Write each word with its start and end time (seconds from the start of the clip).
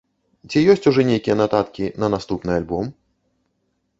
Ці 0.51 0.61
ёсць 0.73 0.87
ужо 0.91 1.01
нейкія 1.09 1.35
нататкі 1.41 1.85
на 2.03 2.07
наступны 2.15 2.51
альбом? 2.61 2.85